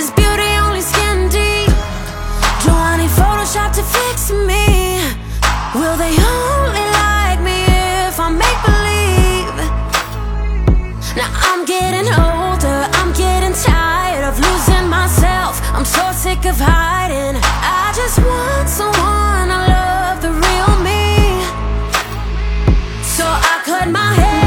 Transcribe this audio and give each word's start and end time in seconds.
Is 0.00 0.10
beauty 0.12 0.50
only 0.64 0.80
skin 0.80 1.28
deep? 1.28 1.68
Do 2.64 2.70
I 2.72 2.96
need 3.00 3.12
Photoshop 3.20 3.70
to 3.78 3.82
fix 3.96 4.30
me? 4.48 4.96
Will 5.76 5.96
they 6.02 6.14
only 6.16 6.86
like 7.04 7.40
me 7.48 7.58
if 8.08 8.16
I 8.26 8.28
make 8.42 8.60
believe? 8.64 9.56
Now 11.20 11.28
I'm 11.48 11.66
getting 11.66 12.08
older, 12.16 12.78
I'm 12.98 13.12
getting 13.12 13.52
tired 13.52 14.24
of 14.24 14.40
losing 14.40 14.88
myself. 14.88 15.60
I'm 15.76 15.84
so 15.84 16.04
sick 16.12 16.46
of 16.46 16.56
hiding. 16.58 17.36
I 17.82 17.92
just 17.94 18.16
want 18.24 18.70
someone 18.70 19.48
to 19.52 19.60
love 19.76 20.16
the 20.24 20.32
real 20.32 20.72
me. 20.80 21.44
So 23.04 23.26
I 23.28 23.54
cut 23.68 23.86
my 23.90 24.14
hair, 24.22 24.39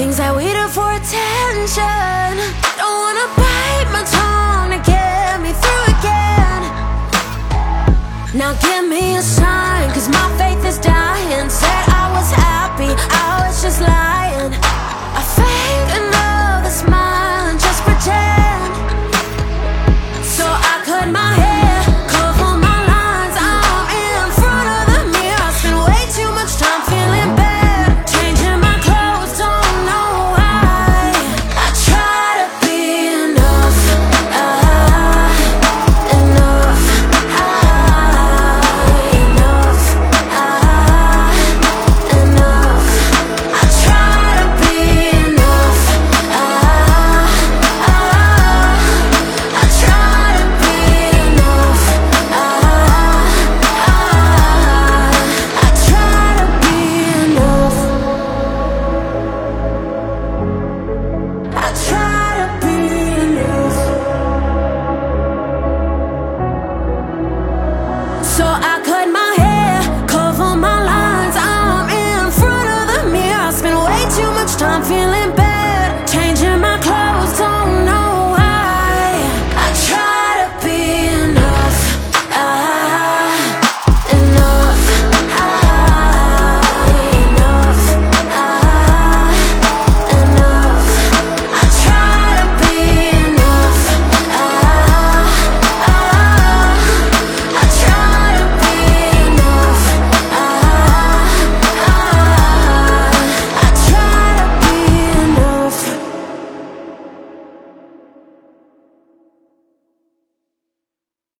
Things 0.00 0.18
I 0.18 0.34
waited 0.34 0.70
for 0.70 0.88
attention. 1.00 2.32
Don't 2.80 2.98
wanna 3.04 3.28
bite 3.36 3.88
my 3.92 4.02
tongue 4.16 4.70
to 4.72 4.80
get 4.90 5.38
me 5.44 5.52
through 5.52 5.84
again. 5.94 6.62
Now 8.32 8.54
give 8.64 8.88
me 8.88 9.16
a 9.16 9.22